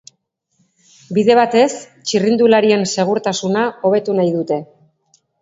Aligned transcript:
Bide 1.17 1.35
batez, 1.39 1.67
txirrindularien 2.13 2.87
segurtasuna 2.93 3.67
hobetu 3.91 4.19
nahi 4.23 4.35
dute. 4.41 4.61